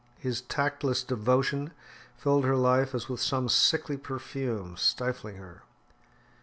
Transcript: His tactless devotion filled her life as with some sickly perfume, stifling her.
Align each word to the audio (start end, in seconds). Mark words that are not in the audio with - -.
His 0.17 0.41
tactless 0.41 1.03
devotion 1.03 1.73
filled 2.17 2.43
her 2.43 2.55
life 2.55 2.95
as 2.95 3.07
with 3.07 3.21
some 3.21 3.47
sickly 3.47 3.97
perfume, 3.97 4.75
stifling 4.75 5.35
her. 5.35 5.61